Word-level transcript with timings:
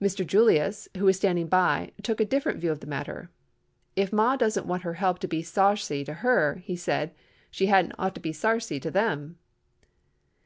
Master 0.00 0.24
Julius, 0.24 0.88
who 0.96 1.04
was 1.04 1.18
standing 1.18 1.46
by, 1.46 1.92
took 2.02 2.18
a 2.18 2.24
different 2.24 2.60
view 2.60 2.72
of 2.72 2.80
the 2.80 2.86
matter. 2.86 3.28
"If 3.94 4.10
Ma' 4.10 4.36
doesn't 4.36 4.64
want 4.64 4.84
her 4.84 4.94
help 4.94 5.18
to 5.18 5.28
be 5.28 5.42
sarcy 5.42 6.02
to 6.06 6.14
her," 6.24 6.62
he 6.64 6.76
said, 6.76 7.12
"she 7.50 7.66
hadn't 7.66 7.92
ought 7.98 8.14
to 8.14 8.22
be 8.22 8.32
sarcy 8.32 8.80
to 8.80 8.90
them." 8.90 9.36